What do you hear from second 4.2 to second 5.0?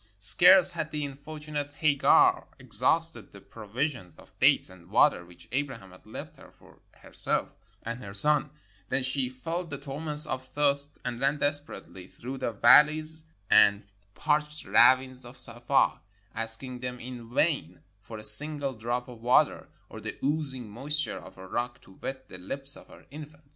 dates and